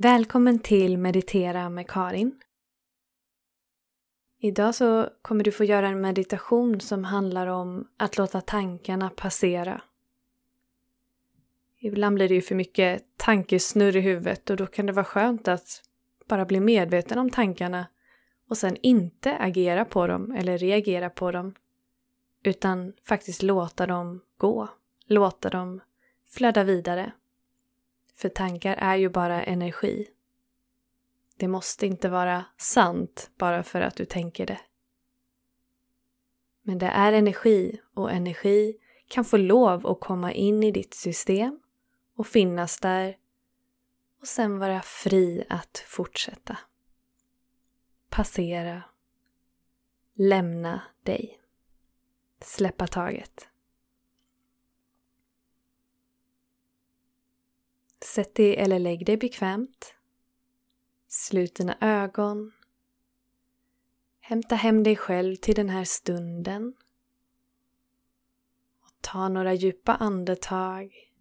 [0.00, 2.40] Välkommen till Meditera med Karin.
[4.40, 9.82] Idag så kommer du få göra en meditation som handlar om att låta tankarna passera.
[11.78, 15.48] Ibland blir det ju för mycket tankesnurr i huvudet och då kan det vara skönt
[15.48, 15.82] att
[16.28, 17.86] bara bli medveten om tankarna
[18.48, 21.54] och sen inte agera på dem eller reagera på dem
[22.42, 24.68] utan faktiskt låta dem gå,
[25.06, 25.80] låta dem
[26.28, 27.12] flöda vidare.
[28.18, 30.08] För tankar är ju bara energi.
[31.36, 34.60] Det måste inte vara sant bara för att du tänker det.
[36.62, 38.78] Men det är energi och energi
[39.08, 41.60] kan få lov att komma in i ditt system
[42.16, 43.16] och finnas där
[44.20, 46.58] och sen vara fri att fortsätta.
[48.08, 48.82] Passera.
[50.14, 51.40] Lämna dig.
[52.40, 53.48] Släppa taget.
[58.18, 59.94] Sätt dig eller lägg dig bekvämt.
[61.08, 62.52] Slut dina ögon.
[64.20, 66.74] Hämta hem dig själv till den här stunden.
[68.80, 71.12] Och ta några djupa andetag.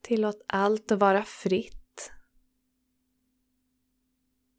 [0.00, 2.12] Tillåt allt att vara fritt.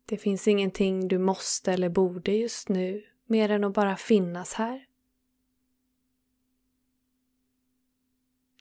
[0.05, 4.88] Det finns ingenting du måste eller borde just nu mer än att bara finnas här.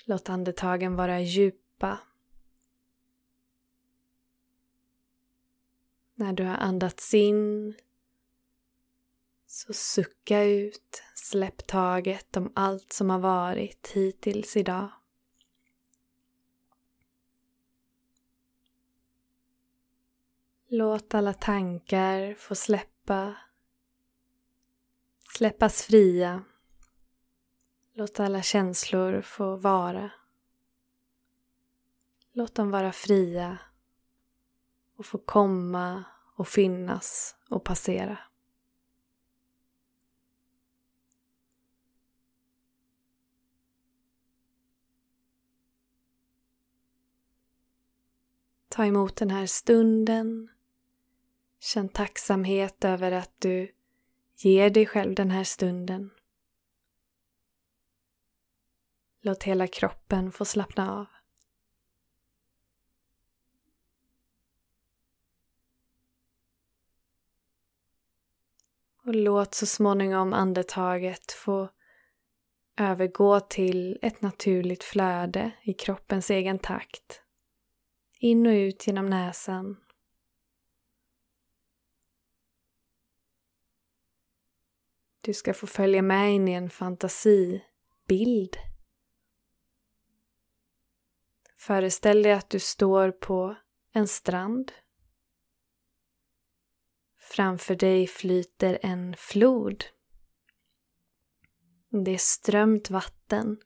[0.04, 2.00] Låt andetagen vara djupa
[6.14, 7.74] När du har andats in
[9.46, 14.88] så sucka ut, släpp taget om allt som har varit hittills idag.
[20.66, 23.36] Låt alla tankar få släppa,
[25.36, 26.44] släppas fria.
[27.92, 30.10] Låt alla känslor få vara.
[32.32, 33.58] Låt dem vara fria
[34.96, 36.04] och få komma
[36.36, 38.18] och finnas och passera.
[48.68, 50.50] Ta emot den här stunden.
[51.60, 53.74] Känn tacksamhet över att du
[54.36, 56.10] ger dig själv den här stunden.
[59.20, 61.06] Låt hela kroppen få slappna av.
[69.06, 71.68] Och låt så småningom andetaget få
[72.76, 77.22] övergå till ett naturligt flöde i kroppens egen takt.
[78.18, 79.76] In och ut genom näsan.
[85.20, 88.56] Du ska få följa med in i en fantasibild.
[91.56, 93.56] Föreställ dig att du står på
[93.92, 94.72] en strand
[97.24, 99.84] Framför dig flyter en flod.
[102.04, 103.60] Det är strömt vatten.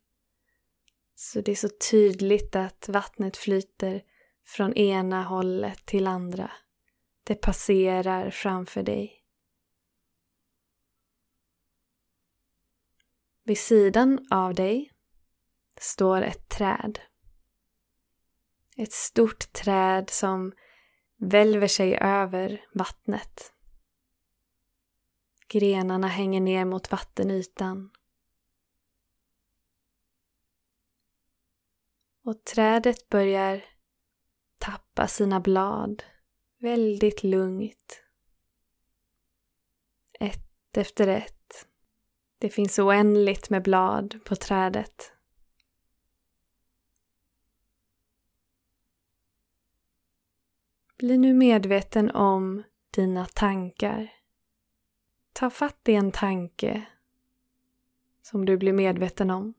[1.14, 4.02] Så det är så tydligt att vattnet flyter
[4.44, 6.50] från ena hållet till andra.
[7.24, 9.24] Det passerar framför dig.
[13.44, 14.92] Vid sidan av dig
[15.80, 17.00] står ett träd.
[18.76, 20.52] Ett stort träd som
[21.18, 23.52] välver sig över vattnet.
[25.48, 27.90] Grenarna hänger ner mot vattenytan.
[32.24, 33.64] Och trädet börjar
[34.58, 36.02] tappa sina blad
[36.58, 38.02] väldigt lugnt.
[40.20, 41.66] Ett efter ett.
[42.38, 45.12] Det finns oändligt med blad på trädet.
[50.98, 54.12] Bli nu medveten om dina tankar.
[55.32, 56.86] Ta fatt i en tanke
[58.22, 59.54] som du blir medveten om.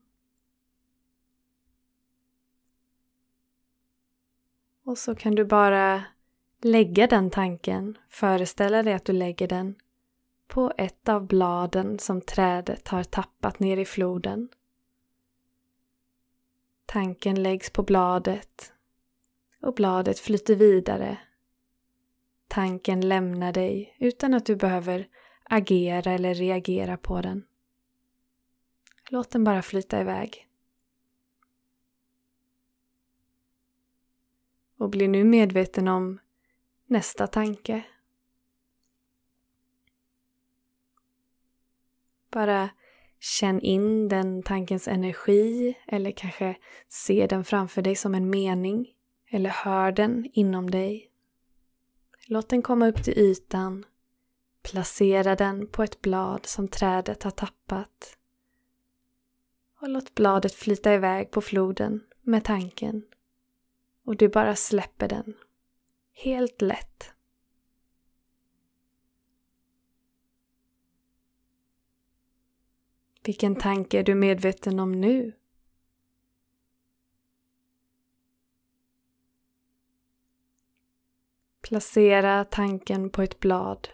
[4.84, 6.04] Och så kan du bara
[6.60, 9.74] lägga den tanken, föreställa dig att du lägger den
[10.46, 14.48] på ett av bladen som trädet har tappat ner i floden.
[16.86, 18.72] Tanken läggs på bladet
[19.62, 21.18] och bladet flyter vidare.
[22.52, 25.08] Tanken lämnar dig utan att du behöver
[25.42, 27.46] agera eller reagera på den.
[29.10, 30.48] Låt den bara flyta iväg.
[34.78, 36.18] Och bli nu medveten om
[36.86, 37.82] nästa tanke.
[42.30, 42.70] Bara
[43.18, 46.56] känn in den tankens energi eller kanske
[46.88, 48.94] se den framför dig som en mening
[49.30, 51.09] eller hör den inom dig.
[52.32, 53.84] Låt den komma upp till ytan.
[54.62, 58.18] Placera den på ett blad som trädet har tappat.
[59.80, 63.02] Och låt bladet flyta iväg på floden med tanken.
[64.04, 65.34] Och du bara släpper den.
[66.12, 67.12] Helt lätt.
[73.24, 75.32] Vilken tanke är du medveten om nu?
[81.70, 83.88] Placera tanken på ett blad.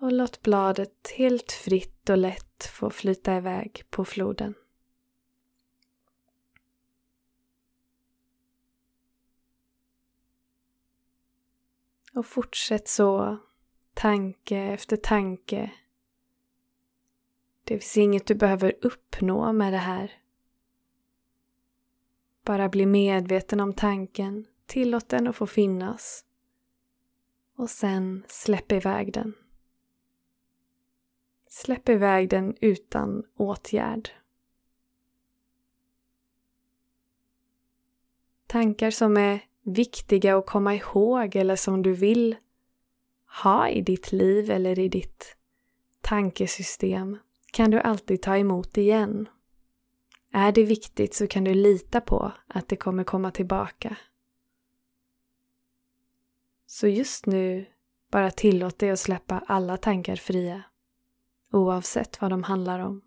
[0.00, 4.54] Och låt bladet helt fritt och lätt få flyta iväg på floden.
[12.14, 13.38] Och fortsätt så,
[13.94, 15.72] tanke efter tanke.
[17.64, 20.21] Det finns inget du behöver uppnå med det här.
[22.44, 26.24] Bara bli medveten om tanken, tillåt den att få finnas.
[27.56, 29.34] Och sen släpp iväg den.
[31.48, 34.10] Släpp iväg den utan åtgärd.
[38.46, 42.36] Tankar som är viktiga att komma ihåg eller som du vill
[43.42, 45.36] ha i ditt liv eller i ditt
[46.00, 47.18] tankesystem
[47.52, 49.28] kan du alltid ta emot igen.
[50.34, 53.96] Är det viktigt så kan du lita på att det kommer komma tillbaka.
[56.66, 57.66] Så just nu,
[58.10, 60.62] bara tillåt dig att släppa alla tankar fria,
[61.50, 63.02] oavsett vad de handlar om.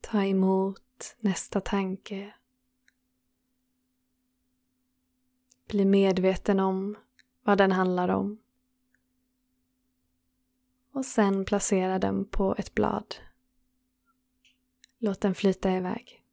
[0.00, 2.34] Ta emot nästa tanke
[5.72, 6.96] Bli medveten om
[7.42, 8.38] vad den handlar om.
[10.92, 13.14] Och sen placera den på ett blad.
[14.98, 16.24] Låt den flyta iväg.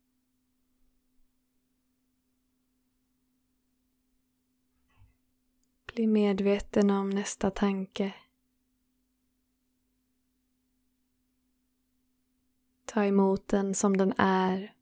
[5.85, 8.13] Bli medveten om nästa tanke.
[12.85, 14.74] Ta emot den som den är.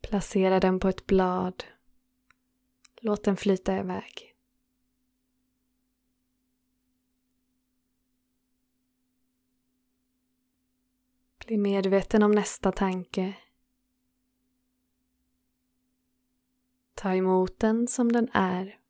[0.00, 1.64] Placera den på ett blad
[3.00, 4.34] Låt den flyta iväg.
[11.46, 13.36] Bli medveten om nästa tanke.
[16.94, 18.80] Ta emot den som den är.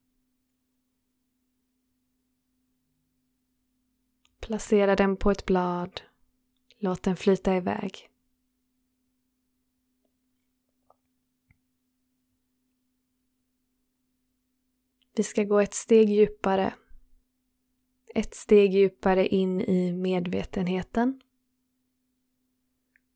[4.40, 6.00] Placera den på ett blad.
[6.78, 8.10] Låt den flyta iväg.
[15.18, 16.74] Vi ska gå ett steg djupare.
[18.14, 21.20] Ett steg djupare in i medvetenheten.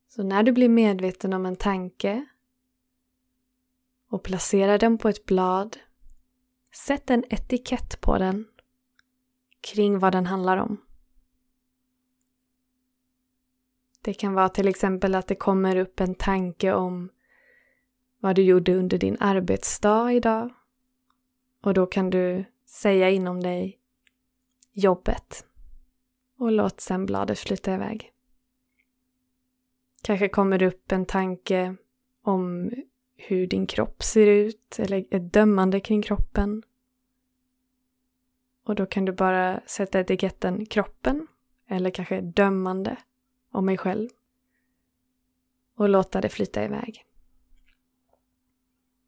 [0.08, 2.26] Så när du blir medveten om en tanke
[4.08, 5.76] och placerar den på ett blad,
[6.72, 8.46] sätt en etikett på den
[9.60, 10.80] kring vad den handlar om.
[14.00, 17.10] Det kan vara till exempel att det kommer upp en tanke om
[18.18, 20.50] vad du gjorde under din arbetsdag idag
[21.62, 23.78] och då kan du säga inom dig
[24.72, 25.46] jobbet
[26.38, 28.12] och låt sen bladet flyta iväg.
[30.02, 31.76] Kanske kommer det upp en tanke
[32.22, 32.70] om
[33.16, 36.62] hur din kropp ser ut eller ett dömande kring kroppen.
[38.64, 41.26] Och då kan du bara sätta etiketten kroppen
[41.66, 42.96] eller kanske dömande
[43.50, 44.08] om mig själv
[45.74, 47.06] och låta det flyta iväg.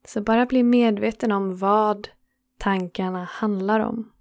[0.04, 2.08] Så bara bli medveten om vad
[2.58, 4.12] tankarna handlar om.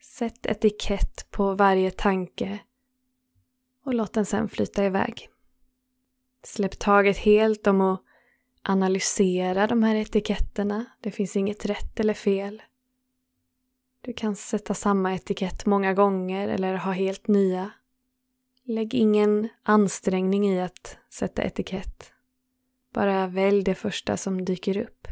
[0.00, 2.58] Sätt etikett på varje tanke
[3.84, 5.28] och låt den sen flyta iväg.
[6.42, 8.02] Släpp taget helt om att
[8.62, 10.84] analysera de här etiketterna.
[11.00, 12.62] Det finns inget rätt eller fel.
[14.00, 17.70] Du kan sätta samma etikett många gånger eller ha helt nya.
[18.64, 22.12] Lägg ingen ansträngning i att sätta etikett.
[22.94, 25.08] Bara välj det första som dyker upp.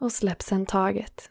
[0.00, 1.30] Och släpp sen taget.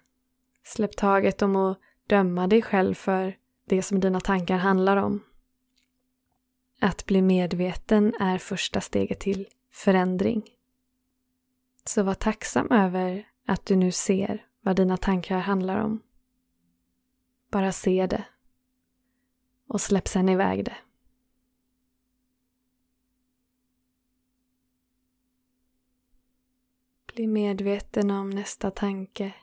[0.63, 5.23] Släpp taget om att döma dig själv för det som dina tankar handlar om.
[6.79, 10.43] Att bli medveten är första steget till förändring.
[11.85, 16.01] Så var tacksam över att du nu ser vad dina tankar handlar om.
[17.51, 18.25] Bara se det
[19.67, 20.77] och släpp sen iväg det.
[27.13, 29.33] Bli medveten om nästa tanke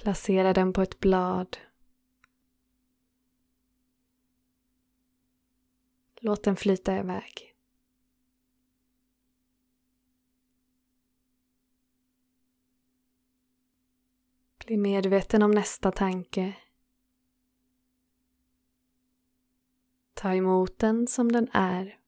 [0.00, 1.56] Placera den på ett blad.
[6.20, 7.56] Låt den flyta iväg.
[14.58, 16.56] Bli medveten om nästa tanke.
[20.14, 21.98] Ta emot den som den är.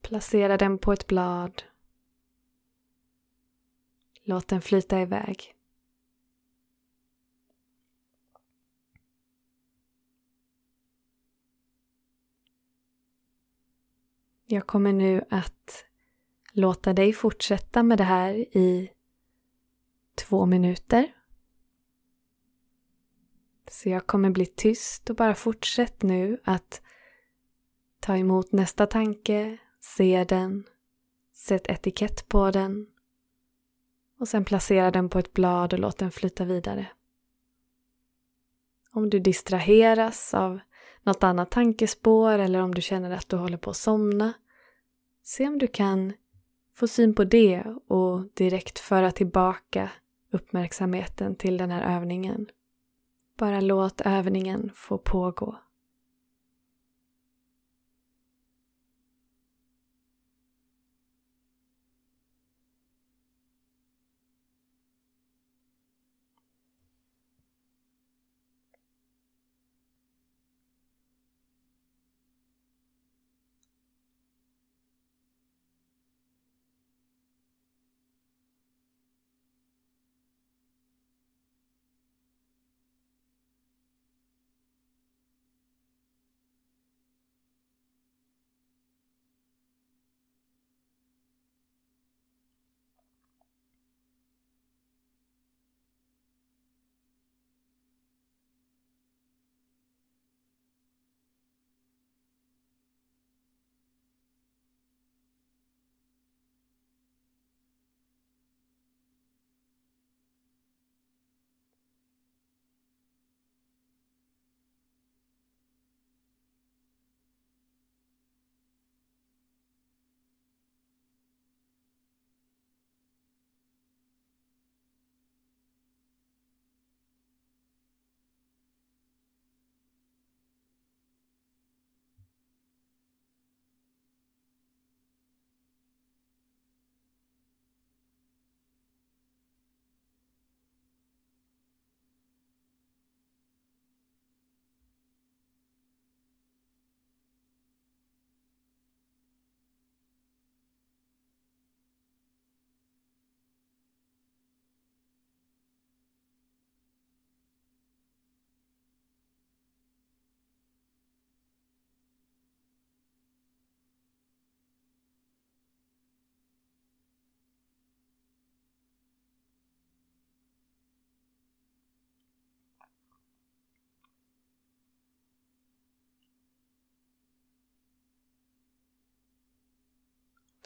[0.00, 1.62] Placera den på ett blad.
[4.24, 5.54] Låt den flyta iväg.
[14.44, 15.84] Jag kommer nu att
[16.52, 18.92] låta dig fortsätta med det här i
[20.14, 21.14] två minuter.
[23.70, 26.82] Så jag kommer bli tyst och bara fortsätt nu att
[28.00, 30.64] ta emot nästa tanke, se den,
[31.32, 32.91] sätt etikett på den
[34.22, 36.86] och sen placera den på ett blad och låt den flyta vidare.
[38.92, 40.60] Om du distraheras av
[41.02, 44.32] något annat tankespår eller om du känner att du håller på att somna,
[45.22, 46.12] se om du kan
[46.74, 49.90] få syn på det och direkt föra tillbaka
[50.30, 52.46] uppmärksamheten till den här övningen.
[53.38, 55.56] Bara låt övningen få pågå.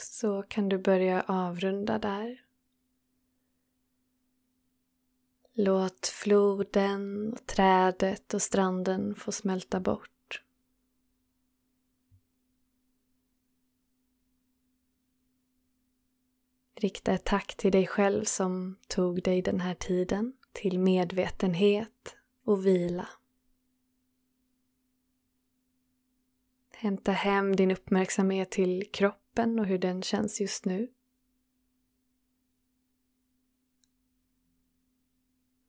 [0.07, 2.43] Så kan du börja avrunda där.
[5.53, 10.43] Låt floden, trädet och stranden få smälta bort.
[16.75, 22.67] Rikta ett tack till dig själv som tog dig den här tiden till medvetenhet och
[22.67, 23.09] vila.
[26.75, 30.89] Hämta hem din uppmärksamhet till kroppen kroppen och hur den känns just nu.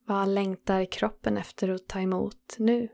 [0.05, 2.89] Vad längtar kroppen efter att ta emot nu?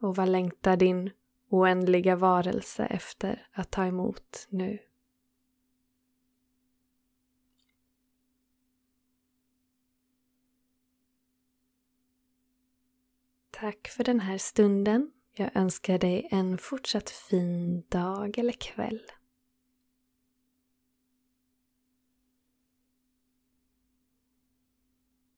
[0.00, 1.10] Och vad längtar din
[1.48, 4.78] oändliga varelse efter att ta emot nu?
[13.50, 19.00] Tack för den här stunden jag önskar dig en fortsatt fin dag eller kväll.